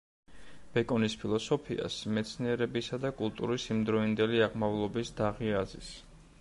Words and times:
ბეკონის 0.77 1.15
ფილოსოფიას 1.23 1.97
მეცნიერებისა 2.17 3.01
და 3.05 3.13
კულტურის 3.21 3.69
იმდროინდელი 3.77 4.45
აღმავლობის 4.49 5.17
დაღი 5.23 5.57
აზის. 5.65 5.97